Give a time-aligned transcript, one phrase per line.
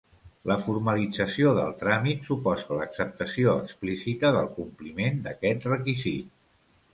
[0.51, 6.35] La formalització del tràmit suposa l'acceptació explícita del compliment d'aquest requisit.